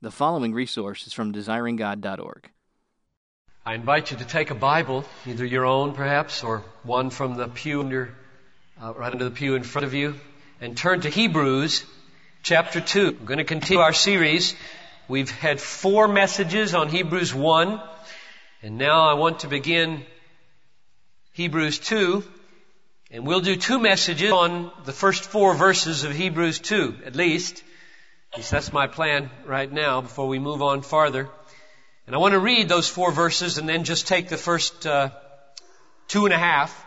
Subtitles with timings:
[0.00, 2.48] The following resource is from desiringgod.org.
[3.66, 7.48] I invite you to take a Bible, either your own perhaps, or one from the
[7.48, 8.14] pew under,
[8.80, 10.14] uh, right under the pew in front of you,
[10.60, 11.84] and turn to Hebrews
[12.44, 13.16] chapter 2.
[13.18, 14.54] We're going to continue our series.
[15.08, 17.80] We've had four messages on Hebrews 1,
[18.62, 20.06] and now I want to begin
[21.32, 22.22] Hebrews 2,
[23.10, 27.64] and we'll do two messages on the first four verses of Hebrews 2, at least.
[28.32, 31.28] At least that's my plan right now before we move on farther.
[32.06, 35.10] And I want to read those four verses and then just take the first uh,
[36.08, 36.86] two and a half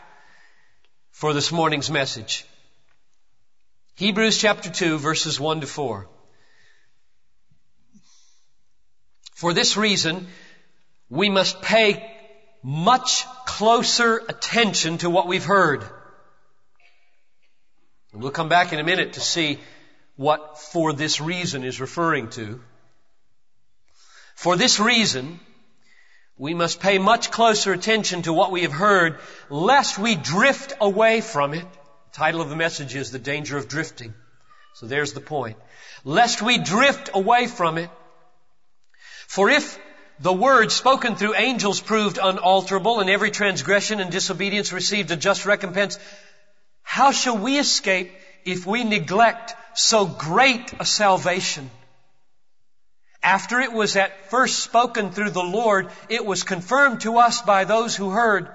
[1.12, 2.46] for this morning's message.
[3.96, 6.08] Hebrews chapter 2 verses 1 to 4.
[9.34, 10.28] For this reason,
[11.10, 12.08] we must pay
[12.64, 15.84] much closer attention to what we've heard.
[18.14, 19.60] And we'll come back in a minute to see
[20.16, 22.62] what for this reason is referring to.
[24.36, 25.40] For this reason,
[26.38, 31.22] we must pay much closer attention to what we have heard, lest we drift away
[31.22, 31.66] from it.
[32.12, 34.14] The title of the message is The Danger of Drifting.
[34.74, 35.58] So there's the point.
[36.04, 37.90] Lest we drift away from it.
[39.28, 39.78] For if
[40.20, 45.46] the word spoken through angels proved unalterable and every transgression and disobedience received a just
[45.46, 46.00] recompense,
[46.82, 48.12] how shall we escape
[48.46, 51.70] if we neglect so great a salvation.
[53.24, 57.66] After it was at first spoken through the Lord, it was confirmed to us by
[57.66, 58.50] those who heard.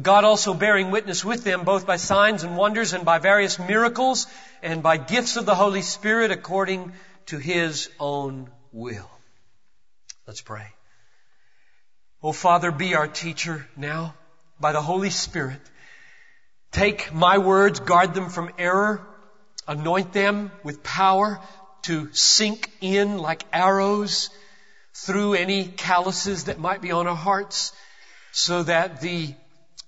[0.00, 4.26] God also bearing witness with them both by signs and wonders and by various miracles
[4.62, 6.92] and by gifts of the Holy Spirit according
[7.26, 9.10] to His own will.
[10.26, 10.66] Let's pray.
[12.22, 14.14] Oh Father, be our teacher now
[14.58, 15.60] by the Holy Spirit.
[16.72, 19.06] Take my words, guard them from error,
[19.66, 21.40] anoint them with power
[21.82, 24.30] to sink in like arrows
[24.94, 27.72] through any calluses that might be on our hearts
[28.32, 29.34] so that the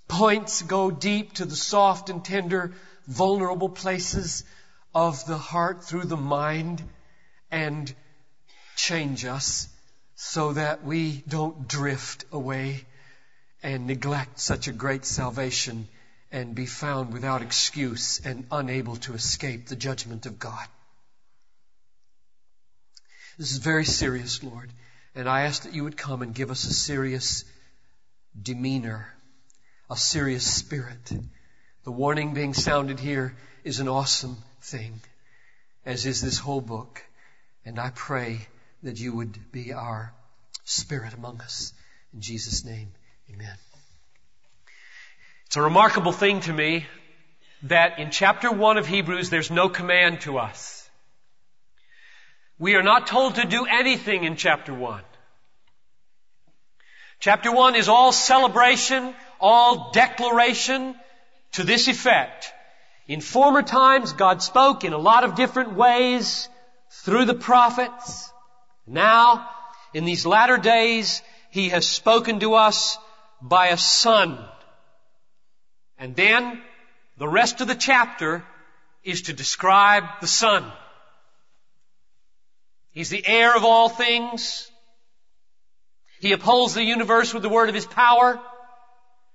[0.09, 2.73] points go deep to the soft and tender,
[3.07, 4.45] vulnerable places
[4.95, 6.83] of the heart through the mind
[7.51, 7.95] and
[8.77, 9.69] change us
[10.15, 12.85] so that we don't drift away
[13.63, 15.89] and neglect such a great salvation
[16.37, 20.69] and be found without excuse and unable to escape the judgment of God.
[23.39, 24.71] This is very serious, Lord,
[25.15, 27.47] and I ask that you would come and give us a serious
[28.41, 29.15] demeanor,
[29.89, 31.11] a serious spirit.
[31.85, 35.01] The warning being sounded here is an awesome thing,
[35.87, 37.03] as is this whole book,
[37.65, 38.47] and I pray
[38.83, 40.13] that you would be our
[40.65, 41.73] spirit among us.
[42.13, 42.93] In Jesus' name,
[43.33, 43.57] amen.
[45.57, 46.85] It's a remarkable thing to me
[47.63, 50.87] that in chapter 1 of Hebrews there's no command to us.
[52.59, 55.01] We are not told to do anything in chapter 1.
[57.21, 60.95] Chapter 1 is all celebration, all declaration
[61.53, 62.53] to this effect.
[63.09, 66.51] In former times, God spoke in a lot of different ways
[66.91, 68.31] through the prophets.
[68.87, 69.49] Now,
[69.95, 72.99] in these latter days, He has spoken to us
[73.41, 74.39] by a Son
[75.99, 76.61] and then
[77.17, 78.45] the rest of the chapter
[79.03, 80.71] is to describe the Son.
[82.91, 84.71] He's the heir of all things.
[86.21, 88.41] He upholds the universe with the word of his power.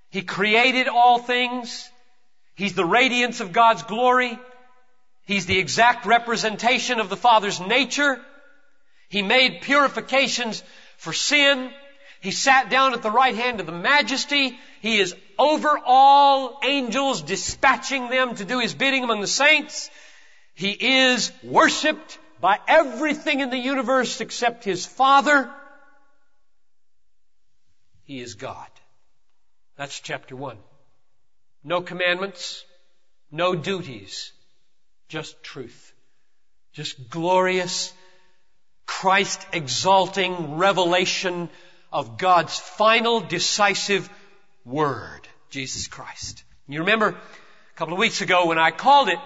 [0.10, 1.90] He created all things.
[2.56, 4.38] He's the radiance of God's glory.
[5.26, 8.20] He's the exact representation of the Father's nature.
[9.10, 10.64] He made purifications
[10.98, 11.72] for sin.
[12.20, 14.60] He sat down at the right hand of the majesty.
[14.82, 19.90] He is over all angels, dispatching them to do His bidding among the saints.
[20.54, 25.52] He is worshiped by everything in the universe except His Father.
[28.04, 28.68] He is God.
[29.78, 30.58] That's chapter one.
[31.64, 32.64] No commandments,
[33.32, 34.32] no duties,
[35.10, 35.94] just truth.
[36.74, 37.92] Just glorious,
[38.86, 41.50] Christ exalting revelation
[41.92, 44.08] of God's final decisive
[44.66, 45.21] word,
[45.52, 46.46] Jesus Christ.
[46.68, 49.20] You remember a couple of weeks ago when I called it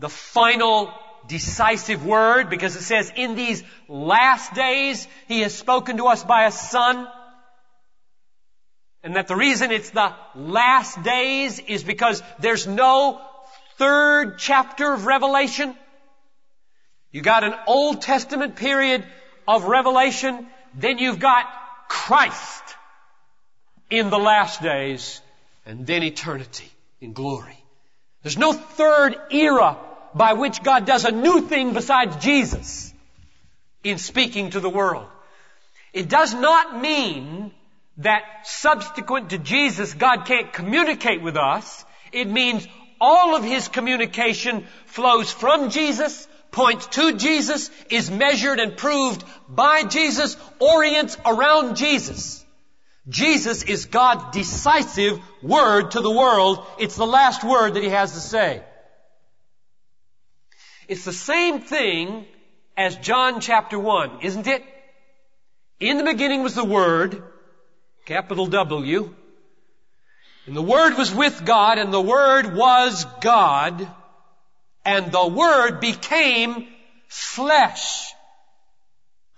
[0.00, 0.92] the final
[1.28, 6.46] decisive word because it says in these last days he has spoken to us by
[6.46, 7.06] a son.
[9.04, 13.20] And that the reason it's the last days is because there's no
[13.78, 15.76] third chapter of Revelation.
[17.12, 19.04] You got an Old Testament period
[19.46, 21.46] of Revelation, then you've got
[21.88, 22.64] Christ
[23.88, 25.20] in the last days
[25.66, 26.70] and then eternity
[27.00, 27.58] in glory.
[28.22, 29.76] There's no third era
[30.14, 32.92] by which God does a new thing besides Jesus.
[33.84, 35.06] in speaking to the world.
[35.92, 37.52] It does not mean
[37.98, 41.84] that subsequent to Jesus, God can't communicate with us.
[42.10, 42.66] It means
[43.00, 49.84] all of His communication flows from Jesus, points to Jesus, is measured and proved by
[49.84, 52.43] Jesus, orients around Jesus.
[53.08, 56.64] Jesus is God's decisive word to the world.
[56.78, 58.62] It's the last word that He has to say.
[60.88, 62.26] It's the same thing
[62.76, 64.64] as John chapter 1, isn't it?
[65.80, 67.22] In the beginning was the Word,
[68.04, 69.14] capital W,
[70.46, 73.86] and the Word was with God, and the Word was God,
[74.84, 76.68] and the Word became
[77.08, 78.12] flesh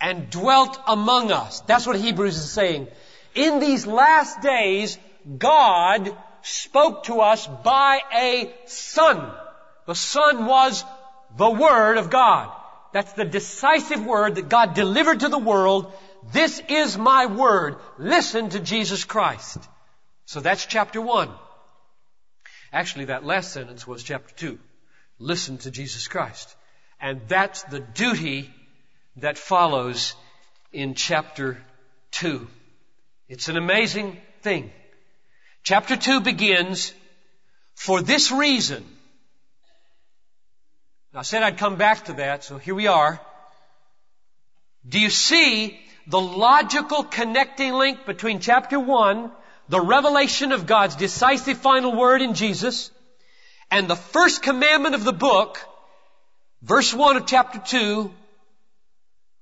[0.00, 1.60] and dwelt among us.
[1.60, 2.88] That's what Hebrews is saying.
[3.36, 4.98] In these last days,
[5.38, 9.30] God spoke to us by a Son.
[9.86, 10.84] The Son was
[11.36, 12.50] the Word of God.
[12.92, 15.92] That's the decisive word that God delivered to the world.
[16.32, 17.76] This is my word.
[17.98, 19.58] Listen to Jesus Christ.
[20.24, 21.30] So that's chapter one.
[22.72, 24.58] Actually, that last sentence was chapter two.
[25.18, 26.56] Listen to Jesus Christ.
[26.98, 28.50] And that's the duty
[29.16, 30.14] that follows
[30.72, 31.62] in chapter
[32.10, 32.48] two.
[33.28, 34.70] It's an amazing thing.
[35.64, 36.92] Chapter two begins,
[37.74, 38.84] for this reason,
[41.12, 43.20] I said I'd come back to that, so here we are.
[44.88, 45.76] Do you see
[46.06, 49.32] the logical connecting link between chapter 1,
[49.68, 52.92] the revelation of God's decisive final word in Jesus,
[53.72, 55.58] and the first commandment of the book,
[56.62, 58.12] verse 1 of chapter 2,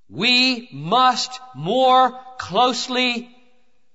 [0.09, 3.34] we must more closely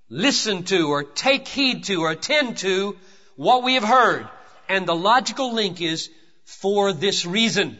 [0.10, 2.98] listen to or take heed to or attend to
[3.36, 4.28] what we have heard.
[4.68, 6.10] And the logical link is
[6.46, 7.78] for this reason.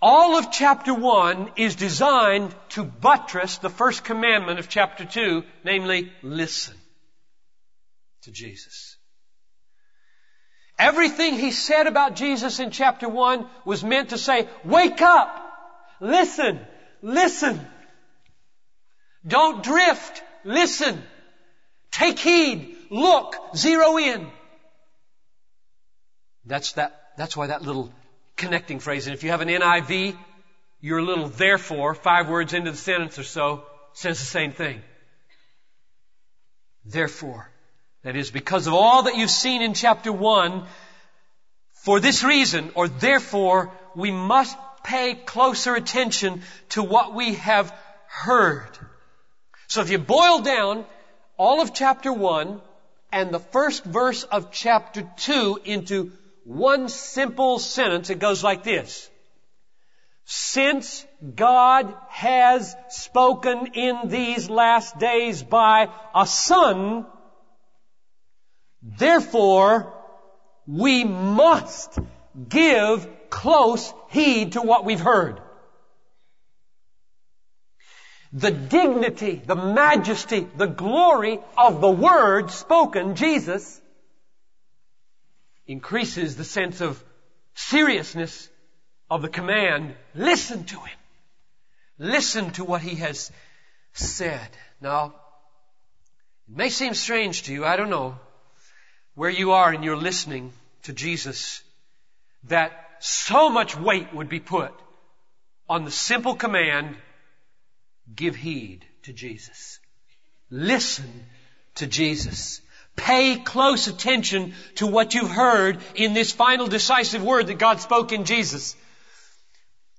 [0.00, 6.12] All of chapter 1 is designed to buttress the first commandment of chapter 2, namely,
[6.22, 6.74] listen
[8.22, 8.96] to Jesus.
[10.78, 15.42] Everything he said about Jesus in chapter 1 was meant to say, wake up,
[16.00, 16.60] listen,
[17.00, 17.58] listen.
[19.26, 21.02] Don't drift, listen.
[21.90, 24.26] Take heed, look, zero in.
[26.44, 27.92] That's that, that's why that little
[28.36, 29.06] connecting phrase.
[29.06, 30.16] And if you have an NIV,
[30.80, 33.64] your little therefore, five words into the sentence or so,
[33.94, 34.82] says the same thing.
[36.84, 37.50] Therefore.
[38.02, 40.64] That is, because of all that you've seen in chapter one,
[41.72, 47.74] for this reason, or therefore, we must pay closer attention to what we have
[48.06, 48.78] heard.
[49.68, 50.84] So if you boil down
[51.36, 52.60] all of chapter one
[53.12, 56.12] and the first verse of chapter two into
[56.46, 58.08] one simple sentence.
[58.08, 59.10] It goes like this.
[60.24, 61.04] Since
[61.34, 67.06] God has spoken in these last days by a son,
[68.82, 69.92] therefore
[70.66, 71.98] we must
[72.48, 75.40] give close heed to what we've heard.
[78.36, 83.80] The dignity, the majesty, the glory of the word spoken, Jesus,
[85.66, 87.02] increases the sense of
[87.54, 88.50] seriousness
[89.10, 89.94] of the command.
[90.14, 90.98] Listen to him.
[91.98, 93.32] Listen to what he has
[93.94, 94.50] said.
[94.82, 95.14] Now,
[96.46, 98.18] it may seem strange to you, I don't know,
[99.14, 100.52] where you are in your listening
[100.82, 101.62] to Jesus,
[102.44, 104.74] that so much weight would be put
[105.70, 106.96] on the simple command,
[108.14, 109.80] give heed to Jesus.
[110.50, 111.26] Listen
[111.76, 112.60] to Jesus.
[112.94, 118.12] Pay close attention to what you've heard in this final decisive word that God spoke
[118.12, 118.74] in Jesus.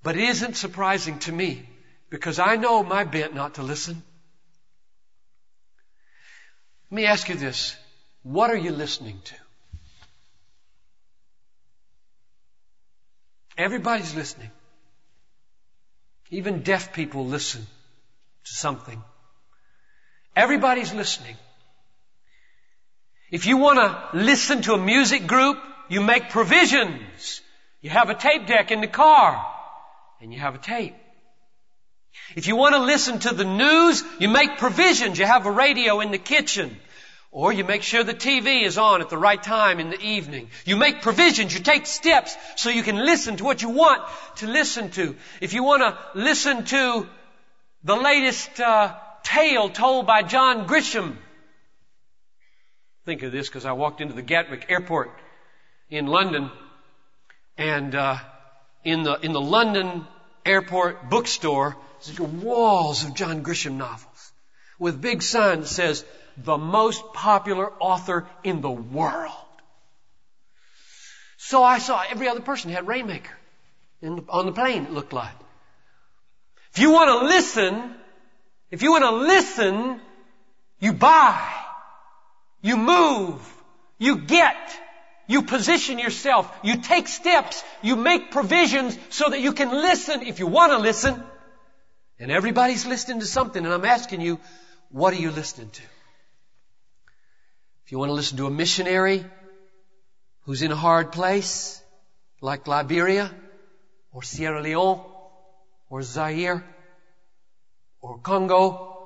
[0.03, 1.67] But it isn't surprising to me
[2.09, 4.01] because I know my bent not to listen.
[6.89, 7.75] Let me ask you this.
[8.23, 9.35] What are you listening to?
[13.57, 14.51] Everybody's listening.
[16.29, 17.65] Even deaf people listen
[18.47, 19.01] to something.
[20.35, 21.35] Everybody's listening.
[23.31, 25.57] If you want to listen to a music group,
[25.89, 27.41] you make provisions.
[27.81, 29.45] You have a tape deck in the car,
[30.21, 30.95] and you have a tape.
[32.35, 35.17] If you want to listen to the news, you make provisions.
[35.17, 36.77] You have a radio in the kitchen.
[37.31, 40.49] Or you make sure the TV is on at the right time in the evening.
[40.65, 41.53] You make provisions.
[41.53, 44.01] You take steps so you can listen to what you want
[44.37, 45.15] to listen to.
[45.41, 47.07] If you want to listen to
[47.87, 51.15] the latest uh, tale told by John Grisham,
[53.05, 55.09] think of this because I walked into the Gatwick airport
[55.89, 56.51] in London
[57.57, 58.17] and uh,
[58.83, 60.05] in the in the London
[60.45, 64.33] airport bookstore, there's walls of John Grisham novels
[64.77, 66.03] with big sign that says,
[66.35, 69.31] the most popular author in the world.
[71.37, 73.37] So I saw every other person had Rainmaker
[74.17, 75.46] the, on the plane, it looked like.
[76.77, 77.95] If you want to listen,
[78.69, 79.99] if you want to listen,
[80.79, 81.41] you buy,
[82.61, 83.41] you move,
[83.97, 84.55] you get,
[85.25, 90.37] you position yourself, you take steps, you make provisions so that you can listen if
[90.37, 91.23] you want to listen.
[92.19, 94.39] And everybody's listening to something, and I'm asking you,
[94.91, 95.81] what are you listening to?
[97.85, 99.25] If you want to listen to a missionary
[100.41, 101.81] who's in a hard place,
[102.39, 103.33] like Liberia,
[104.11, 105.01] or Sierra Leone,
[105.89, 106.63] or Zaire,
[108.01, 108.97] or Congo,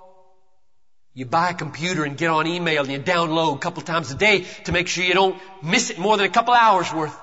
[1.14, 4.16] you buy a computer and get on email and you download a couple times a
[4.16, 7.18] day to make sure you don't miss it more than a couple hours worth.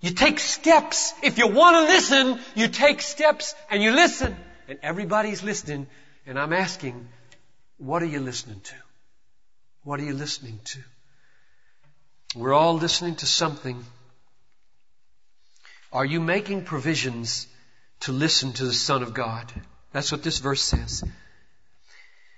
[0.00, 1.12] You take steps.
[1.22, 4.34] If you want to listen, you take steps and you listen.
[4.68, 5.86] And everybody's listening.
[6.26, 7.08] And I'm asking,
[7.76, 8.74] what are you listening to?
[9.84, 10.78] What are you listening to?
[12.36, 13.84] We're all listening to something.
[15.92, 17.46] Are you making provisions
[18.00, 19.52] to listen to the Son of God?
[19.92, 21.04] That's what this verse says.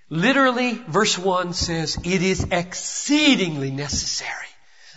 [0.08, 4.30] Literally, verse 1 says, it is exceedingly necessary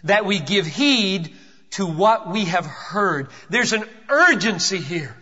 [0.03, 1.33] that we give heed
[1.71, 3.29] to what we have heard.
[3.49, 5.15] There's an urgency here.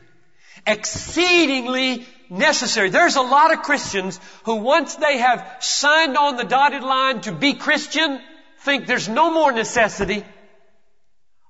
[0.66, 2.90] Exceedingly necessary.
[2.90, 7.32] There's a lot of Christians who once they have signed on the dotted line to
[7.32, 8.20] be Christian,
[8.60, 10.24] think there's no more necessity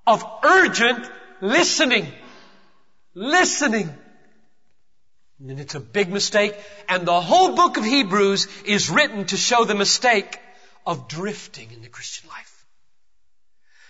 [0.06, 1.10] of urgent
[1.40, 2.12] listening.
[3.14, 3.92] Listening.
[5.40, 6.54] And it's a big mistake.
[6.88, 10.38] And the whole book of Hebrews is written to show the mistake
[10.86, 12.66] of drifting in the Christian life.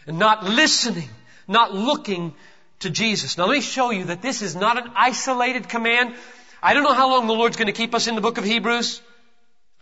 [0.06, 1.08] And not listening,
[1.48, 2.34] not looking
[2.80, 3.38] to Jesus.
[3.38, 6.14] Now let me show you that this is not an isolated command.
[6.62, 8.44] I don't know how long the Lord's going to keep us in the book of
[8.44, 9.00] Hebrews.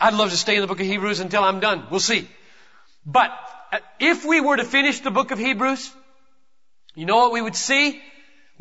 [0.01, 1.87] I'd love to stay in the book of Hebrews until I'm done.
[1.91, 2.29] We'll see.
[3.07, 3.31] But
[3.73, 5.91] uh, if we were to finish the book of Hebrews,
[6.95, 8.01] you know what we would see?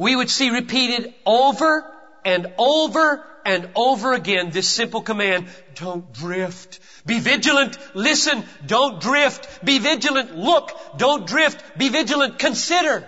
[0.01, 1.86] We would see repeated over
[2.25, 6.79] and over and over again this simple command, don't drift.
[7.05, 7.77] Be vigilant.
[7.93, 8.43] Listen.
[8.65, 9.63] Don't drift.
[9.63, 10.36] Be vigilant.
[10.36, 10.72] Look.
[10.98, 11.77] Don't drift.
[11.77, 12.39] Be vigilant.
[12.39, 13.08] Consider.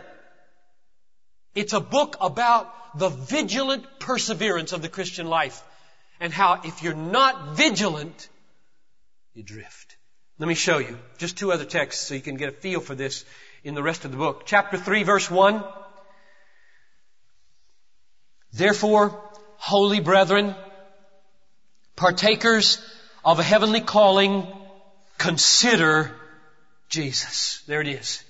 [1.55, 5.63] It's a book about the vigilant perseverance of the Christian life
[6.19, 8.29] and how if you're not vigilant,
[9.33, 9.97] you drift.
[10.37, 12.93] Let me show you just two other texts so you can get a feel for
[12.93, 13.25] this
[13.63, 14.43] in the rest of the book.
[14.45, 15.63] Chapter 3 verse 1.
[18.53, 19.19] Therefore,
[19.57, 20.55] holy brethren,
[21.95, 22.81] partakers
[23.25, 24.47] of a heavenly calling,
[25.17, 26.11] consider
[26.89, 27.63] Jesus.
[27.67, 28.23] There it is.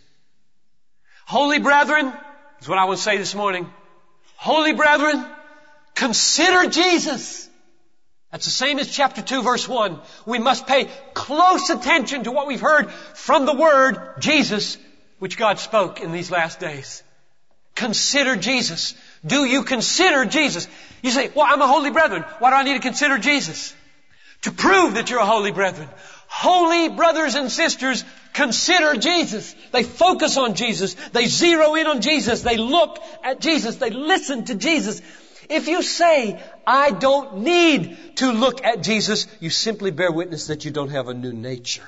[1.26, 2.14] Holy brethren,
[2.62, 3.70] is what I want to say this morning.
[4.38, 5.26] Holy brethren,
[5.96, 7.50] consider Jesus.
[8.32, 10.00] That's the same as chapter 2 verse 1.
[10.26, 14.78] We must pay close attention to what we've heard from the Word, Jesus,
[15.20, 17.04] which God spoke in these last days.
[17.76, 18.96] Consider Jesus.
[19.26, 20.68] Do you consider Jesus?
[21.02, 22.24] You say, well, I'm a holy brethren.
[22.40, 23.74] Why do I need to consider Jesus?
[24.42, 25.88] To prove that you're a holy brethren.
[26.28, 28.04] Holy brothers and sisters
[28.34, 29.56] consider Jesus.
[29.72, 30.96] They focus on Jesus.
[31.14, 32.42] They zero in on Jesus.
[32.42, 33.78] They look at Jesus.
[33.78, 35.02] They listen to Jesus.
[35.50, 40.66] If you say, I don't need to look at Jesus, you simply bear witness that
[40.66, 41.88] you don't have a new nature.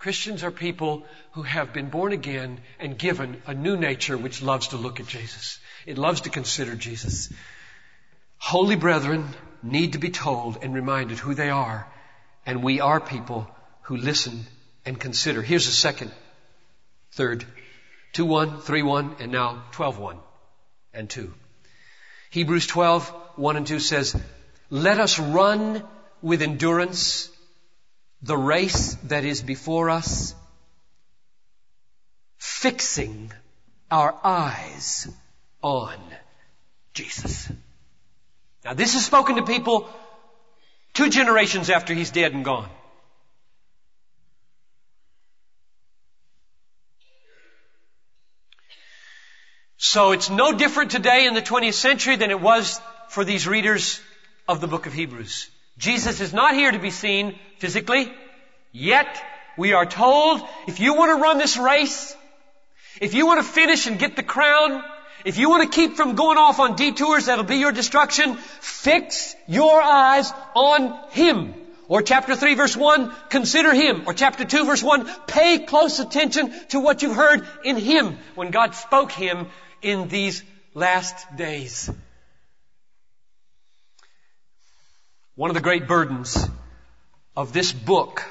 [0.00, 4.68] Christians are people who have been born again and given a new nature which loves
[4.68, 5.58] to look at Jesus.
[5.84, 7.30] It loves to consider Jesus.
[8.38, 9.28] Holy brethren
[9.62, 11.86] need to be told and reminded who they are,
[12.46, 13.46] and we are people
[13.82, 14.46] who listen
[14.86, 15.42] and consider.
[15.42, 16.10] Here's a second,
[17.12, 17.44] third,
[18.14, 20.18] 2 1, 3 1, and now 12 1
[20.94, 21.30] and 2.
[22.30, 24.18] Hebrews 12, 1 and 2 says,
[24.70, 25.86] Let us run
[26.22, 27.28] with endurance
[28.22, 30.34] the race that is before us,
[32.38, 33.32] fixing
[33.90, 35.08] our eyes
[35.62, 35.98] on
[36.92, 37.50] Jesus.
[38.64, 39.88] Now this is spoken to people
[40.92, 42.68] two generations after he's dead and gone.
[49.82, 53.98] So it's no different today in the 20th century than it was for these readers
[54.46, 55.48] of the book of Hebrews.
[55.80, 58.12] Jesus is not here to be seen physically.
[58.70, 59.08] Yet,
[59.56, 62.14] we are told, if you want to run this race,
[63.00, 64.84] if you want to finish and get the crown,
[65.24, 69.34] if you want to keep from going off on detours that'll be your destruction, fix
[69.48, 71.54] your eyes on Him.
[71.88, 74.02] Or chapter 3 verse 1, consider Him.
[74.06, 78.50] Or chapter 2 verse 1, pay close attention to what you've heard in Him when
[78.50, 79.46] God spoke Him
[79.80, 80.44] in these
[80.74, 81.90] last days.
[85.40, 86.36] One of the great burdens
[87.34, 88.22] of this book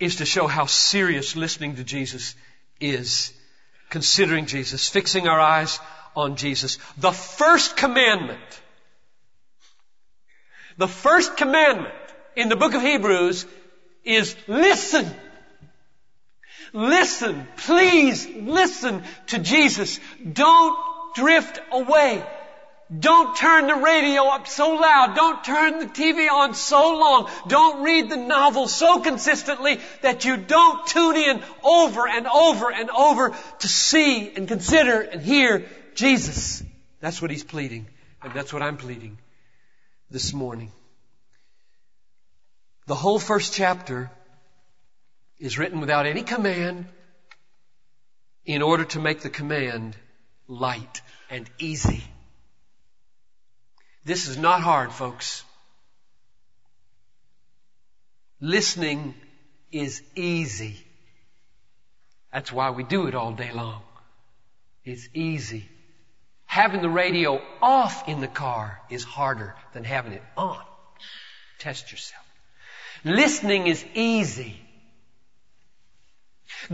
[0.00, 2.34] is to show how serious listening to Jesus
[2.80, 3.30] is.
[3.90, 5.78] Considering Jesus, fixing our eyes
[6.16, 6.78] on Jesus.
[6.96, 8.40] The first commandment,
[10.78, 11.92] the first commandment
[12.36, 13.44] in the book of Hebrews
[14.02, 15.14] is listen.
[16.72, 20.00] Listen, please listen to Jesus.
[20.32, 20.74] Don't
[21.14, 22.24] drift away.
[22.96, 25.14] Don't turn the radio up so loud.
[25.14, 27.30] Don't turn the TV on so long.
[27.46, 32.88] Don't read the novel so consistently that you don't tune in over and over and
[32.88, 36.62] over to see and consider and hear Jesus.
[37.00, 37.88] That's what he's pleading.
[38.22, 39.18] And that's what I'm pleading
[40.10, 40.72] this morning.
[42.86, 44.10] The whole first chapter
[45.38, 46.86] is written without any command
[48.46, 49.94] in order to make the command
[50.48, 52.02] light and easy.
[54.08, 55.44] This is not hard, folks.
[58.40, 59.14] Listening
[59.70, 60.78] is easy.
[62.32, 63.82] That's why we do it all day long.
[64.82, 65.68] It's easy.
[66.46, 70.64] Having the radio off in the car is harder than having it on.
[71.58, 72.24] Test yourself.
[73.04, 74.58] Listening is easy.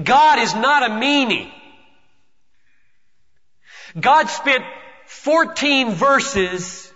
[0.00, 1.52] God is not a meanie.
[3.98, 4.64] God spent
[5.06, 6.93] 14 verses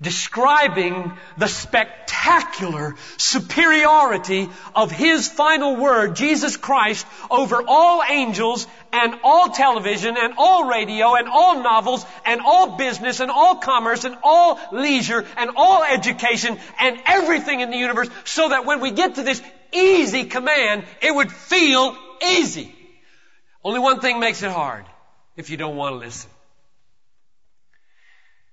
[0.00, 9.50] describing the spectacular superiority of His final word, Jesus Christ, over all angels and all
[9.50, 14.60] television and all radio and all novels and all business and all commerce and all
[14.72, 19.22] leisure and all education and everything in the universe so that when we get to
[19.22, 22.74] this easy command, it would feel easy.
[23.62, 24.84] Only one thing makes it hard
[25.36, 26.30] if you don't want to listen.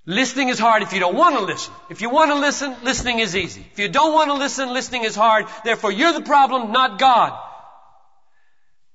[0.05, 1.74] Listening is hard if you don't want to listen.
[1.89, 3.66] If you want to listen, listening is easy.
[3.72, 5.46] If you don't want to listen, listening is hard.
[5.64, 7.37] Therefore, you're the problem, not God.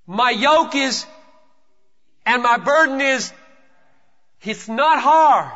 [0.07, 1.07] My yoke is,
[2.25, 3.33] and my burden is,
[4.43, 5.53] it's not hard.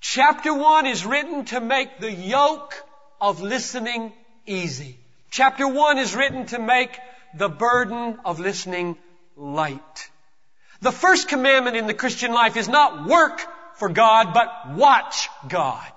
[0.00, 2.74] Chapter 1 is written to make the yoke
[3.20, 4.12] of listening
[4.46, 4.98] easy.
[5.30, 6.98] Chapter 1 is written to make
[7.34, 8.96] the burden of listening
[9.36, 10.10] light.
[10.80, 13.40] The first commandment in the Christian life is not work
[13.82, 15.90] for God, but watch God.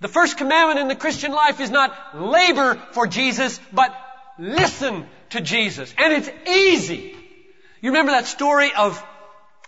[0.00, 3.96] The first commandment in the Christian life is not labor for Jesus, but
[4.38, 5.94] listen to Jesus.
[5.96, 7.16] And it's easy.
[7.80, 9.02] You remember that story of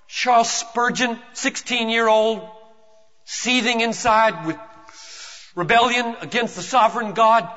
[0.06, 2.46] Charles Spurgeon, 16 year old,
[3.24, 4.58] seething inside with
[5.54, 7.48] rebellion against the sovereign God,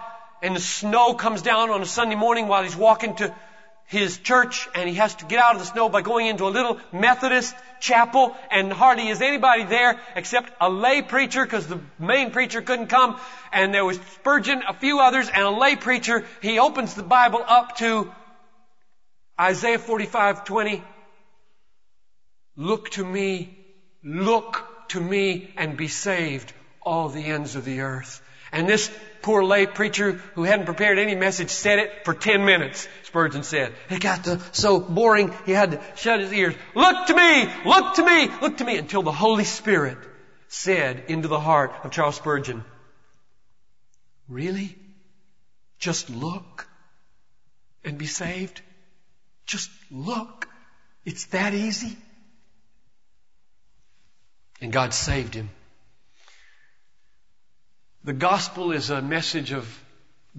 [0.42, 3.36] and the snow comes down on a Sunday morning while he's walking to
[3.94, 6.50] his church and he has to get out of the snow by going into a
[6.50, 12.32] little Methodist chapel and hardly is anybody there except a lay preacher because the main
[12.32, 13.20] preacher couldn't come
[13.52, 16.26] and there was Spurgeon, a few others and a lay preacher.
[16.42, 18.12] He opens the Bible up to
[19.40, 20.84] Isaiah 45:20.
[22.56, 23.58] Look to me,
[24.04, 28.22] look to me and be saved all the ends of the earth.
[28.52, 28.92] And this
[29.24, 33.74] poor lay preacher who hadn't prepared any message said it for 10 minutes, Spurgeon said.
[33.90, 36.56] It got to, so boring he had to shut his ears.
[36.76, 37.50] Look to me!
[37.66, 38.30] Look to me!
[38.42, 38.78] Look to me!
[38.78, 39.98] Until the Holy Spirit
[40.50, 42.64] said into the heart of Charles Spurgeon,
[44.28, 44.76] Really?
[45.80, 46.68] Just look
[47.84, 48.62] and be saved?
[49.46, 50.48] Just look.
[51.06, 51.98] It's that easy.
[54.62, 55.50] And God saved him.
[58.06, 59.66] The gospel is a message of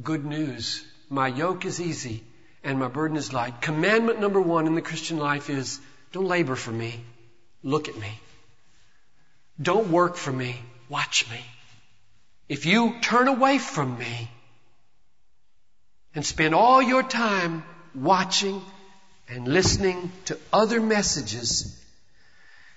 [0.03, 0.85] good news.
[1.09, 2.22] My yoke is easy
[2.62, 3.62] and my burden is light.
[3.62, 5.81] Commandment number one in the Christian life is
[6.12, 7.00] don't labor for me.
[7.62, 8.20] Look at me.
[9.61, 10.57] Don't work for me.
[10.90, 11.40] Watch me.
[12.50, 14.31] If you turn away from me
[16.14, 18.61] and spend all your time watching
[19.27, 21.83] and listening to other messages,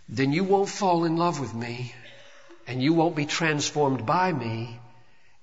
[0.08, 1.94] then you won't fall in love with me
[2.68, 4.80] and you won't be transformed by me,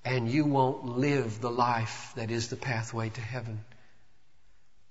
[0.05, 3.65] and you won't live the life that is the pathway to heaven.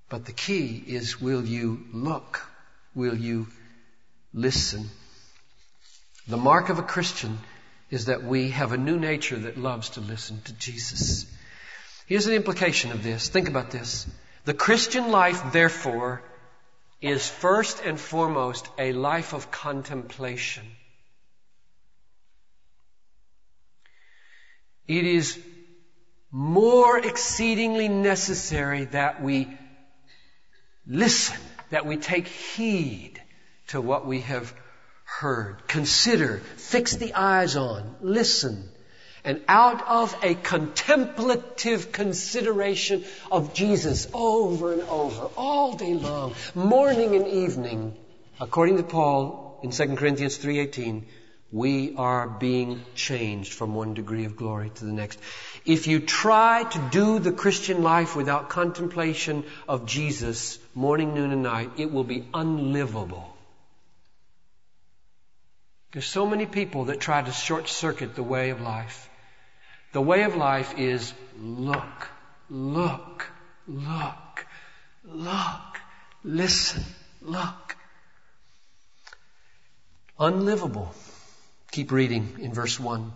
[0.08, 2.46] But the key is will you look?
[2.94, 3.46] Will you
[4.32, 4.90] listen?
[6.26, 7.38] The mark of a Christian
[7.90, 11.26] is that we have a new nature that loves to listen to Jesus.
[12.06, 13.28] Here's an implication of this.
[13.28, 14.06] Think about this.
[14.44, 16.22] The Christian life, therefore,
[17.00, 20.64] is first and foremost a life of contemplation.
[24.86, 25.38] It is
[26.30, 29.48] more exceedingly necessary that we
[30.86, 31.38] listen,
[31.70, 33.22] that we take heed
[33.68, 34.52] to what we have
[35.04, 35.66] heard.
[35.68, 38.68] Consider, fix the eyes on, listen.
[39.24, 47.14] And out of a contemplative consideration of Jesus over and over, all day long, morning
[47.14, 47.96] and evening,
[48.38, 51.04] according to Paul in 2 Corinthians 3.18,
[51.52, 55.18] we are being changed from one degree of glory to the next.
[55.64, 61.42] If you try to do the Christian life without contemplation of Jesus morning, noon, and
[61.42, 63.34] night, it will be unlivable.
[65.92, 69.08] There's so many people that try to short circuit the way of life.
[69.92, 72.08] The way of life is look,
[72.50, 73.30] look,
[73.68, 74.46] look,
[75.04, 75.80] look,
[76.24, 76.82] listen,
[77.22, 77.76] look.
[80.18, 80.92] Unlivable.
[81.74, 83.12] Keep reading in verse 1.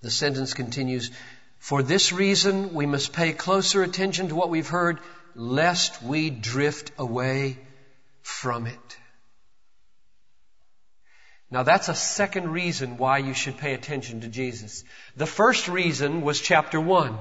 [0.00, 1.12] The sentence continues,
[1.60, 4.98] For this reason we must pay closer attention to what we've heard,
[5.36, 7.58] lest we drift away
[8.22, 8.98] from it.
[11.48, 14.82] Now that's a second reason why you should pay attention to Jesus.
[15.14, 17.16] The first reason was chapter one.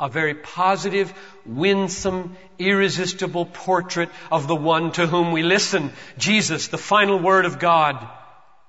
[0.00, 1.12] A very positive,
[1.44, 5.92] winsome, irresistible portrait of the one to whom we listen.
[6.16, 8.08] Jesus, the final word of God,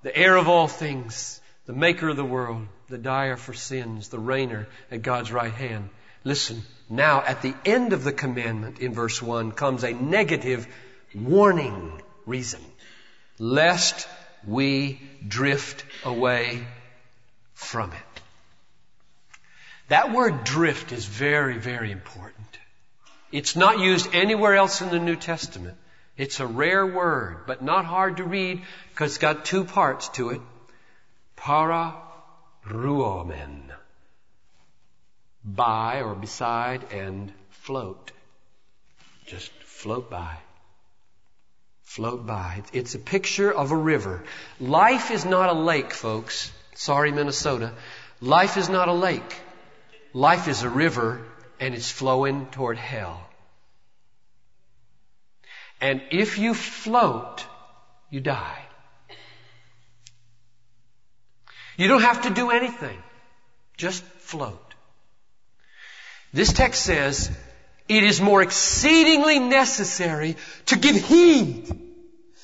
[0.08, 4.18] the heir of all things, the maker of the world, the dyer for sins, the
[4.18, 5.90] reigner at God's right hand.
[6.24, 10.66] Listen, now at the end of the commandment in verse 1 comes a negative
[11.14, 12.62] warning reason.
[13.38, 14.08] Lest
[14.48, 16.66] we drift away
[17.54, 18.22] from it.
[19.90, 22.48] That word drift is very, very important.
[23.34, 25.78] It's not used anywhere else in the New Testament.
[26.18, 30.32] It's a rare word, but not hard to read because it's got two parts to
[30.32, 30.42] it.
[31.36, 31.96] Para
[32.66, 33.72] ruomen.
[35.44, 38.12] By or beside and float.
[39.26, 40.38] Just float by
[41.88, 42.62] float by.
[42.74, 44.24] It's a picture of a river.
[44.60, 46.52] Life is not a lake, folks.
[46.76, 47.74] Sorry, Minnesota.
[48.22, 49.36] Life is not a lake.
[50.14, 51.22] Life is a river
[51.60, 53.27] and it's flowing toward hell.
[55.80, 57.46] And if you float,
[58.10, 58.64] you die.
[61.78, 62.98] You don't have to do anything.
[63.78, 64.74] Just float.
[66.34, 67.30] This text says,
[67.88, 70.36] it is more exceedingly necessary
[70.68, 71.70] to give heed.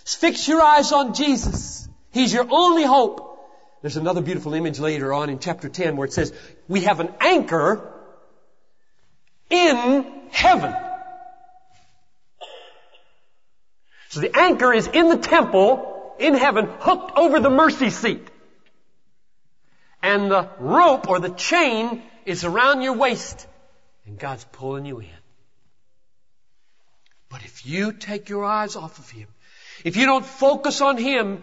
[0.06, 1.88] Fix your eyes on Jesus.
[2.12, 3.32] He's your only hope.
[3.82, 6.32] There's another beautiful image later on in chapter 10 where it says,
[6.68, 7.92] we have an anchor
[9.50, 10.74] in heaven.
[14.14, 18.28] So the anchor is in the temple in heaven, hooked over the mercy seat.
[20.04, 23.48] And the rope or the chain is around your waist.
[24.06, 25.24] And God's pulling you in.
[27.28, 29.28] But if you take your eyes off of Him,
[29.84, 31.42] if you don't focus on Him,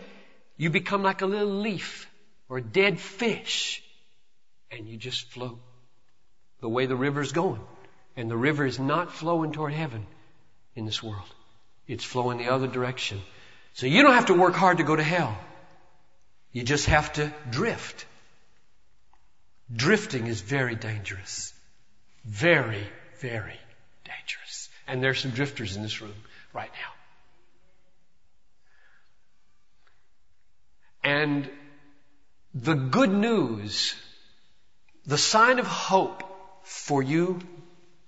[0.57, 2.09] you become like a little leaf
[2.49, 3.83] or a dead fish
[4.71, 5.59] and you just float
[6.61, 7.63] the way the river's going.
[8.17, 10.07] And the river is not flowing toward heaven
[10.77, 11.35] in this world.
[11.91, 13.21] It's flowing the other direction.
[13.75, 15.37] So you don't have to work hard to go to hell.
[16.53, 18.07] You just have to drift.
[19.75, 21.53] Drifting is very dangerous.
[22.25, 22.87] Very,
[23.19, 23.59] very
[24.05, 24.69] dangerous.
[24.87, 26.15] And there's some drifters in this room
[26.53, 26.93] right now.
[31.03, 31.51] And
[32.55, 33.97] the good news,
[35.07, 36.23] the sign of hope
[36.63, 37.41] for you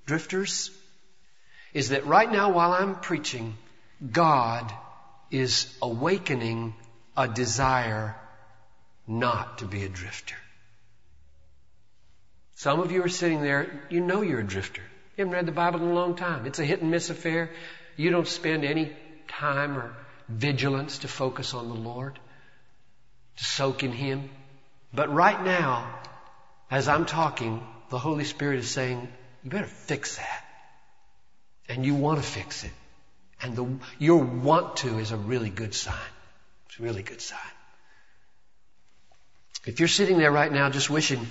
[0.07, 0.71] drifters,
[1.75, 3.57] is that right now while I'm preaching,
[4.11, 4.73] God
[5.31, 6.75] is awakening
[7.17, 8.17] a desire
[9.07, 10.37] not to be a drifter.
[12.57, 14.83] Some of you are sitting there, you know you're a drifter.
[15.17, 16.47] You haven't read the Bible in a long time.
[16.47, 17.51] It's a hit and miss affair.
[17.97, 18.93] You don't spend any
[19.29, 19.95] time or
[20.29, 22.19] vigilance to focus on the Lord,
[23.37, 24.31] to soak in Him.
[24.95, 25.99] But right now,
[26.71, 29.09] as I'm talking, the Holy Spirit is saying,
[29.43, 30.45] you better fix that.
[31.69, 32.71] And you want to fix it.
[33.43, 33.67] And the,
[33.99, 36.11] your want to is a really good sign.
[36.69, 37.41] It's a really good sign.
[39.65, 41.27] If you're sitting there right now just wishing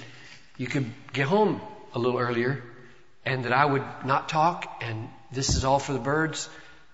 [0.58, 1.62] you could get home
[1.94, 2.64] a little earlier
[3.26, 6.50] and that I would not talk and this is all for the birds,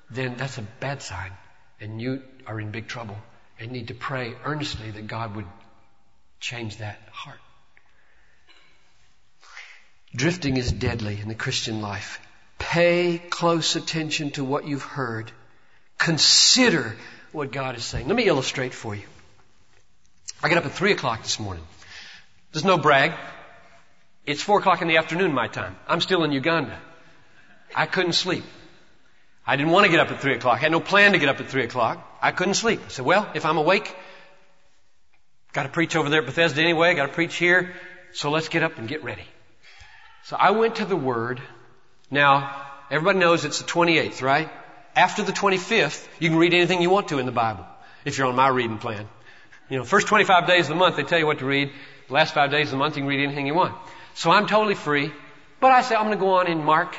[0.09, 1.31] then that's a bad sign.
[1.79, 3.17] And you are in big trouble
[3.59, 5.45] and need to pray earnestly that God would
[6.39, 7.39] change that heart.
[10.15, 12.19] Drifting is deadly in the Christian life.
[12.57, 15.31] Pay close attention to what you've heard.
[15.97, 16.95] Consider
[17.31, 18.07] what God is saying.
[18.07, 19.03] Let me illustrate for you.
[20.41, 21.63] I got up at three o'clock this morning.
[22.51, 23.13] There's no brag.
[24.25, 25.75] It's four o'clock in the afternoon my time.
[25.87, 26.77] I'm still in Uganda.
[27.75, 28.43] I couldn't sleep.
[29.45, 30.57] I didn't want to get up at 3 o'clock.
[30.57, 32.05] I had no plan to get up at 3 o'clock.
[32.21, 32.81] I couldn't sleep.
[32.85, 33.95] I said, well, if I'm awake,
[35.53, 37.73] got to preach over there at Bethesda anyway, got to preach here,
[38.11, 39.23] so let's get up and get ready.
[40.25, 41.41] So I went to the Word.
[42.09, 44.49] Now, everybody knows it's the 28th, right?
[44.95, 47.65] After the 25th, you can read anything you want to in the Bible,
[48.05, 49.07] if you're on my reading plan.
[49.69, 51.71] You know, first 25 days of the month, they tell you what to read.
[52.07, 53.75] The last five days of the month, you can read anything you want.
[54.15, 55.11] So I'm totally free.
[55.59, 56.95] But I say, I'm going to go on in Mark.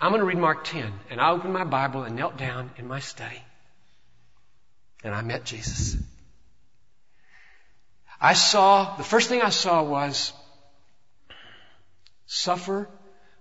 [0.00, 0.92] I'm going to read Mark 10.
[1.10, 3.40] And I opened my Bible and knelt down in my study.
[5.04, 5.96] And I met Jesus.
[8.20, 10.32] I saw, the first thing I saw was,
[12.26, 12.88] suffer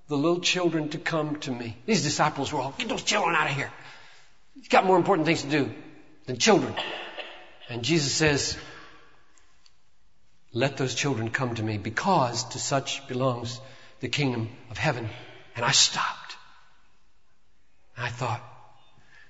[0.08, 1.76] the little children to come to me.
[1.86, 3.72] These disciples were all, get those children out of here.
[4.56, 5.72] He's got more important things to do
[6.26, 6.74] than children.
[7.70, 8.58] And Jesus says,
[10.54, 13.60] let those children come to me because to such belongs
[14.00, 15.10] the kingdom of heaven.
[15.56, 16.38] And I stopped.
[17.98, 18.42] I thought,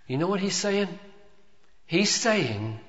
[0.07, 0.87] you know what he's saying?
[1.85, 2.79] He's saying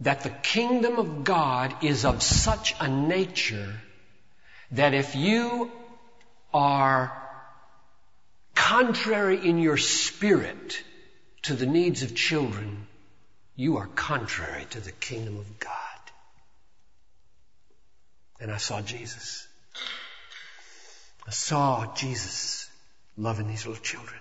[0.00, 3.74] that the kingdom of God is of such a nature
[4.72, 5.70] that if you
[6.52, 7.12] are
[8.54, 10.82] contrary in your spirit
[11.42, 12.86] to the needs of children,
[13.56, 15.72] you are contrary to the kingdom of God.
[18.40, 19.46] And I saw Jesus.
[21.26, 22.70] I saw Jesus
[23.16, 24.20] loving these little children.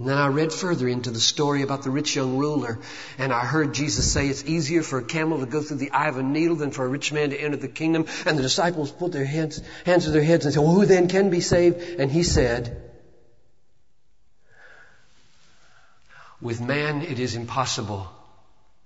[0.00, 2.78] And then I read further into the story about the rich young ruler,
[3.18, 6.08] and I heard Jesus say it's easier for a camel to go through the eye
[6.08, 8.06] of a needle than for a rich man to enter the kingdom.
[8.24, 11.08] And the disciples put their hands, hands to their heads and said, well, who then
[11.08, 12.00] can be saved?
[12.00, 12.90] And he said,
[16.40, 18.10] with man it is impossible,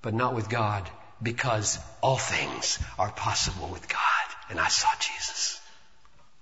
[0.03, 0.91] but not with God,
[1.23, 4.01] because all things are possible with God.
[4.51, 5.61] And I saw Jesus.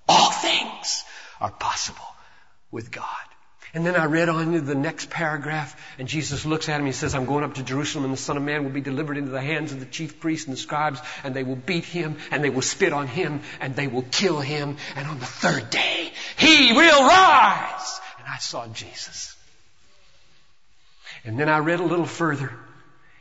[0.09, 1.05] All things
[1.43, 2.09] are possible
[2.71, 3.05] with God.
[3.75, 6.85] And then I read on to the next paragraph, and Jesus looks at him.
[6.85, 9.17] He says, I'm going up to Jerusalem, and the Son of Man will be delivered
[9.17, 12.19] into the hands of the chief priests and the scribes, and they will beat him,
[12.31, 15.71] and they will spit on him, and they will kill him, and on the third
[15.71, 18.01] day, he will rise.
[18.19, 19.35] And I saw Jesus.
[21.25, 22.53] And then I read a little further,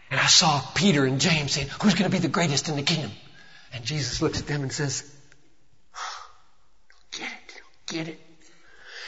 [0.09, 2.83] and I saw Peter and James saying, Who's going to be the greatest in the
[2.83, 3.11] kingdom?
[3.73, 5.09] And Jesus looks at them and says,
[7.11, 8.30] Don't Get it, don't get it.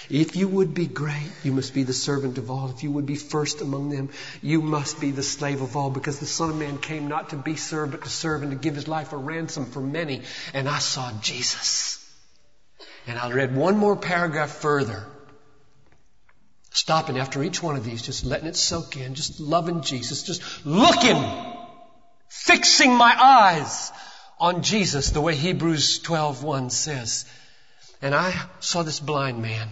[0.10, 2.70] If you would be great, you must be the servant of all.
[2.70, 4.10] If you would be first among them,
[4.42, 7.38] you must be the slave of all because the Son of Man came not to
[7.38, 10.24] be served, but to serve and to give his life a ransom for many.
[10.54, 12.00] And I saw Jesus.
[13.08, 15.06] And I read one more paragraph further.
[16.72, 20.66] Stopping after each one of these, just letting it soak in, just loving Jesus, just
[20.66, 21.24] looking,
[22.28, 23.92] fixing my eyes
[24.40, 27.26] on Jesus the way Hebrews 12:1 says.
[28.02, 29.70] And I saw this blind man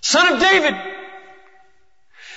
[0.00, 0.74] Son of David,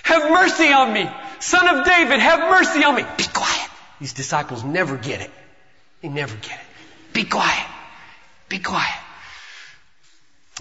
[0.04, 1.10] have mercy on me.
[1.39, 3.04] Son of David, have mercy on me.
[3.17, 3.69] Be quiet.
[4.00, 5.32] These disciples never get it.
[6.02, 7.13] They never get it.
[7.13, 7.67] Be quiet.
[8.50, 9.00] Be quiet.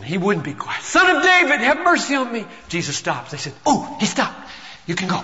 [0.04, 0.82] He wouldn't be quiet.
[0.82, 2.46] Son of David, have mercy on me.
[2.68, 3.32] Jesus stops.
[3.32, 4.50] They said, Oh, he stopped.
[4.86, 5.22] You can go.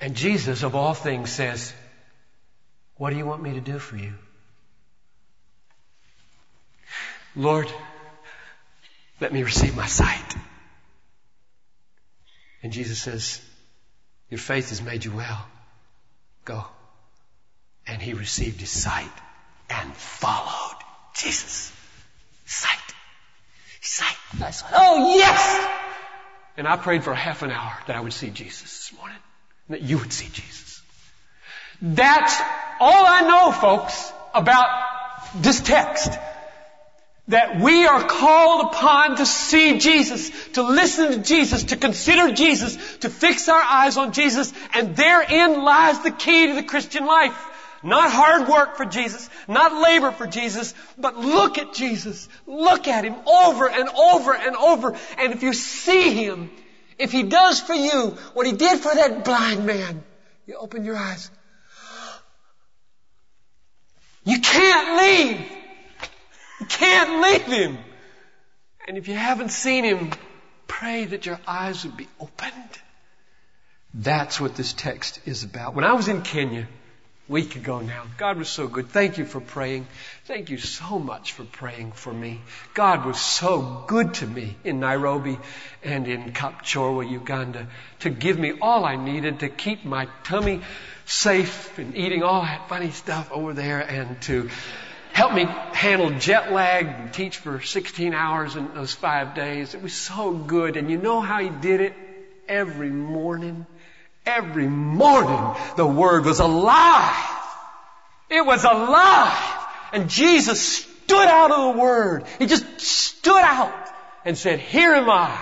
[0.00, 1.72] And Jesus, of all things, says,
[2.96, 4.12] What do you want me to do for you?
[7.36, 7.70] Lord,
[9.20, 10.34] let me receive my sight.
[12.62, 13.40] And Jesus says,
[14.30, 15.44] Your faith has made you well.
[16.44, 16.64] Go.
[17.86, 19.10] And he received his sight
[19.68, 20.80] and followed
[21.14, 21.72] Jesus.
[22.46, 22.78] Sight.
[23.80, 24.16] Sight.
[24.72, 25.68] Oh, yes!
[26.56, 29.18] And I prayed for half an hour that I would see Jesus this morning.
[29.68, 30.82] That you would see Jesus.
[31.82, 32.40] That's
[32.80, 34.68] all I know, folks, about
[35.42, 36.12] this text
[37.28, 42.76] that we are called upon to see Jesus, to listen to Jesus, to consider Jesus,
[42.98, 47.34] to fix our eyes on Jesus, and therein lies the key to the Christian life.
[47.82, 52.28] Not hard work for Jesus, not labor for Jesus, but look at Jesus.
[52.46, 54.96] Look at Him over and over and over.
[55.18, 56.50] And if you see Him,
[56.98, 60.02] if He does for you what He did for that blind man,
[60.46, 61.30] you open your eyes.
[64.24, 65.63] You can't leave
[66.60, 67.78] you can't leave him.
[68.86, 70.10] And if you haven't seen him,
[70.66, 72.52] pray that your eyes would be opened.
[73.94, 75.74] That's what this text is about.
[75.74, 76.66] When I was in Kenya,
[77.28, 78.88] a week ago now, God was so good.
[78.88, 79.86] Thank you for praying.
[80.24, 82.40] Thank you so much for praying for me.
[82.74, 85.38] God was so good to me in Nairobi
[85.82, 87.68] and in Kapchorwa, Uganda,
[88.00, 90.60] to give me all I needed to keep my tummy
[91.06, 94.50] safe and eating all that funny stuff over there and to
[95.14, 99.72] helped me handle jet lag and teach for 16 hours in those five days.
[99.72, 100.76] It was so good.
[100.76, 101.94] And you know how he did it?
[102.48, 103.64] Every morning.
[104.26, 107.30] Every morning the Word was alive.
[108.28, 109.66] It was alive.
[109.92, 112.24] And Jesus stood out of the Word.
[112.40, 113.72] He just stood out
[114.24, 115.38] and said, here am I.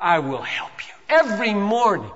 [0.00, 0.94] I will help you.
[1.08, 2.10] Every morning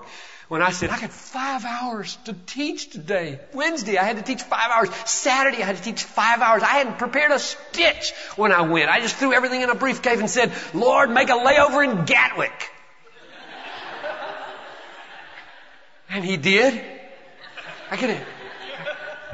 [0.53, 3.41] when I said, I got five hours to teach today.
[3.55, 4.91] Wednesday, I had to teach five hours.
[5.07, 6.63] Saturday, I had to teach five hours.
[6.63, 8.91] I hadn't prepared a stitch when I went.
[8.91, 12.69] I just threw everything in a briefcase and said, Lord, make a layover in Gatwick.
[16.11, 16.79] and he did.
[17.91, 18.21] I gotta,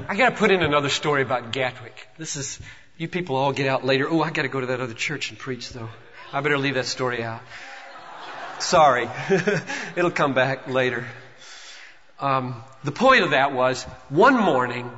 [0.06, 2.08] I gotta put in another story about Gatwick.
[2.16, 2.60] This is,
[2.96, 4.06] you people all get out later.
[4.08, 5.88] Oh, I gotta go to that other church and preach though.
[6.32, 7.40] I better leave that story out.
[8.60, 9.08] Sorry.
[9.96, 11.06] It'll come back later.
[12.20, 14.90] Um, the point of that was one morning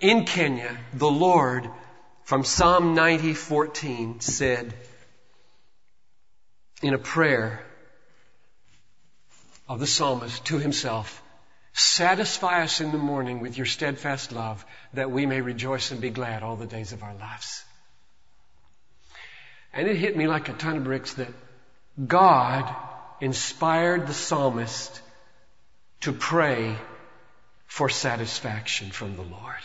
[0.00, 1.68] in Kenya, the Lord
[2.24, 4.74] from Psalm 90:14 said
[6.82, 7.64] in a prayer
[9.68, 11.22] of the psalmist to himself,
[11.72, 16.10] Satisfy us in the morning with your steadfast love, that we may rejoice and be
[16.10, 17.64] glad all the days of our lives.
[19.72, 21.28] And it hit me like a ton of bricks that
[22.06, 22.72] God
[23.24, 25.00] inspired the psalmist
[26.02, 26.76] to pray
[27.66, 29.64] for satisfaction from the Lord.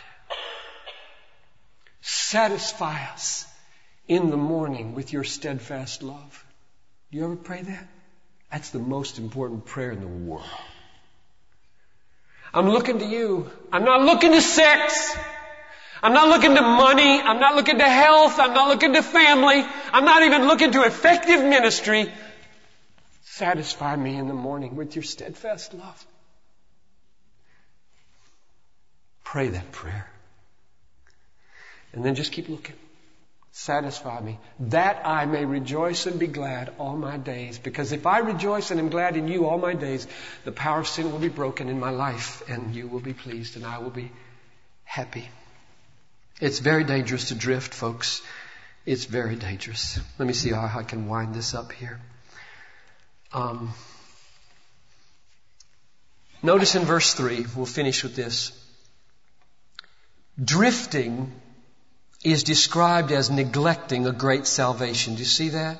[2.02, 3.46] Satisfy us
[4.08, 6.46] in the morning with your steadfast love.
[7.12, 7.88] Do you ever pray that?
[8.50, 10.46] That's the most important prayer in the world.
[12.54, 13.52] I'm looking to you.
[13.74, 15.18] I'm not looking to sex.
[16.02, 17.20] I'm not looking to money.
[17.20, 18.40] I'm not looking to health.
[18.40, 19.66] I'm not looking to family.
[19.92, 22.10] I'm not even looking to effective ministry.
[23.40, 26.06] Satisfy me in the morning with your steadfast love.
[29.24, 30.08] Pray that prayer.
[31.94, 32.76] And then just keep looking.
[33.54, 37.58] Satisfy me, that I may rejoice and be glad all my days.
[37.58, 40.06] Because if I rejoice and am glad in you all my days,
[40.44, 43.56] the power of sin will be broken in my life, and you will be pleased,
[43.56, 44.12] and I will be
[44.84, 45.30] happy.
[46.42, 48.22] It's very dangerous to drift, folks.
[48.86, 49.98] It's very dangerous.
[50.18, 52.02] Let me see how I can wind this up here.
[53.32, 53.74] Um,
[56.42, 58.52] notice in verse 3, we'll finish with this.
[60.44, 61.32] Drifting
[62.24, 65.16] is described as neglecting a great salvation.
[65.16, 65.80] Do you see that?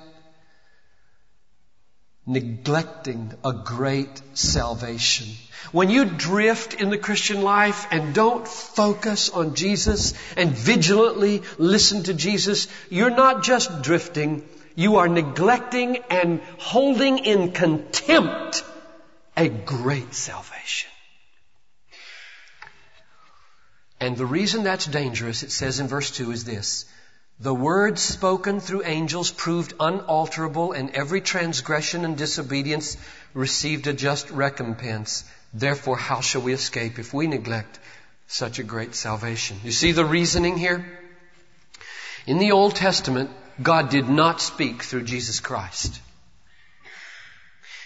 [2.26, 5.28] Neglecting a great salvation.
[5.72, 12.04] When you drift in the Christian life and don't focus on Jesus and vigilantly listen
[12.04, 14.48] to Jesus, you're not just drifting,
[14.80, 18.64] you are neglecting and holding in contempt
[19.36, 20.90] a great salvation.
[24.00, 26.86] And the reason that's dangerous, it says in verse 2, is this.
[27.42, 32.96] The words spoken through angels proved unalterable, and every transgression and disobedience
[33.34, 35.26] received a just recompense.
[35.54, 37.80] Therefore, how shall we escape if we neglect
[38.28, 39.60] such a great salvation?
[39.66, 40.86] You see the reasoning here?
[42.26, 43.30] In the Old Testament,
[43.62, 46.00] God did not speak through Jesus Christ.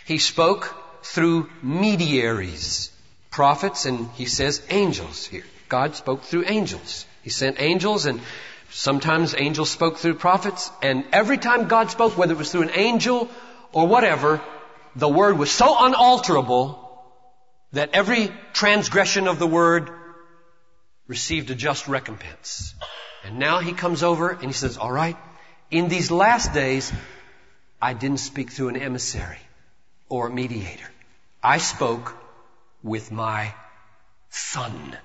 [0.06, 2.92] He spoke through mediaries,
[3.32, 5.46] prophets, and he says angels here.
[5.70, 7.06] God spoke through angels.
[7.24, 8.22] He sent angels and
[8.70, 12.72] sometimes angels spoke through prophets and every time God spoke, whether it was through an
[12.76, 13.30] angel
[13.72, 14.42] or whatever,
[14.96, 16.80] the word was so unalterable
[17.72, 19.90] that every transgression of the word
[21.08, 22.76] received a just recompense.
[23.24, 25.18] And now he comes over and he says, alright,
[25.74, 26.94] in these last days,
[27.82, 29.44] I didn't speak through an emissary
[30.08, 30.90] or a mediator.
[31.44, 32.16] I spoke
[32.84, 33.54] with my
[34.30, 34.96] son.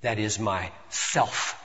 [0.00, 1.56] That is my self.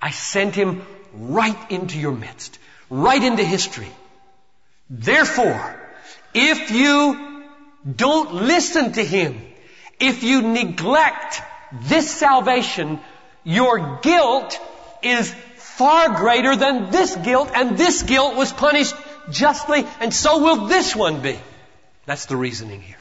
[0.00, 3.92] I sent him right into your midst, right into history.
[4.88, 5.78] Therefore,
[6.32, 7.44] if you
[8.04, 9.40] don't listen to him,
[10.00, 11.42] if you neglect
[11.82, 13.00] this salvation,
[13.44, 14.58] your guilt
[15.02, 15.34] is
[15.76, 18.94] far greater than this guilt, and this guilt was punished
[19.30, 21.38] justly, and so will this one be.
[22.06, 22.98] That's the reasoning here.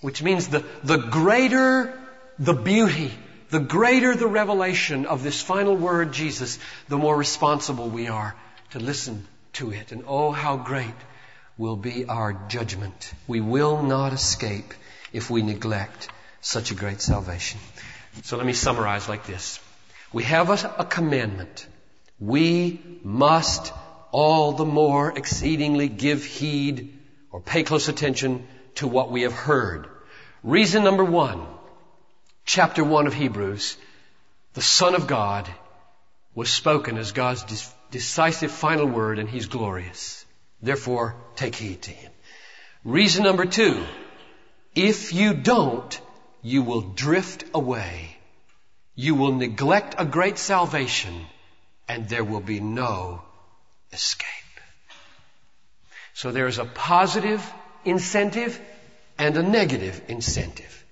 [0.00, 1.92] Which means the, the greater
[2.40, 3.12] the beauty,
[3.50, 6.58] the greater the revelation of this final word, Jesus,
[6.88, 8.34] the more responsible we are
[8.70, 9.92] to listen to it.
[9.92, 10.94] And oh, how great
[11.58, 13.12] will be our judgment.
[13.28, 14.72] We will not escape
[15.12, 16.08] if we neglect
[16.40, 17.60] such a great salvation.
[18.22, 19.60] So let me summarize like this.
[20.12, 21.66] We have a, a commandment.
[22.18, 23.72] We must
[24.12, 26.98] all the more exceedingly give heed
[27.30, 28.46] or pay close attention
[28.76, 29.88] to what we have heard.
[30.42, 31.46] Reason number one,
[32.44, 33.76] chapter one of Hebrews,
[34.54, 35.48] the Son of God
[36.34, 40.24] was spoken as God's decisive final word, and He's glorious.
[40.62, 42.12] Therefore, take heed to Him.
[42.84, 43.84] Reason number two,
[44.74, 46.00] if you don't,
[46.42, 48.16] you will drift away.
[48.94, 51.26] You will neglect a great salvation,
[51.88, 53.22] and there will be no
[53.92, 54.28] escape.
[56.14, 57.42] So there is a positive
[57.84, 58.60] incentive
[59.18, 60.84] and a negative incentive.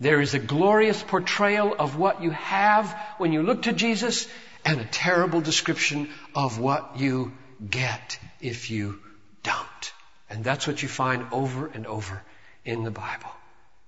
[0.00, 4.28] There is a glorious portrayal of what you have when you look to Jesus
[4.64, 7.32] and a terrible description of what you
[7.68, 8.98] get if you
[9.42, 9.92] don't.
[10.30, 12.22] And that's what you find over and over
[12.64, 13.30] in the Bible.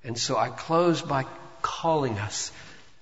[0.02, 1.24] And so I close by
[1.62, 2.52] calling us